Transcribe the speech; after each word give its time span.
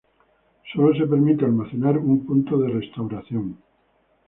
Solo 0.73 0.95
se 0.95 1.05
permite 1.05 1.45
almacenar 1.45 1.95
un 1.99 2.25
punto 2.25 2.57
de 2.57 2.69
restauración. 2.69 3.57